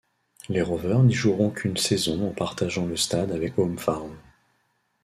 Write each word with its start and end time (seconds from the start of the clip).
Les 0.49 0.63
Rovers 0.63 1.03
n'y 1.03 1.13
joueront 1.13 1.51
qu'une 1.51 1.77
saison 1.77 2.27
en 2.27 2.31
partageant 2.33 2.87
le 2.87 2.95
stade 2.97 3.31
avec 3.33 3.59
Home 3.59 3.77
Farm. 3.77 4.17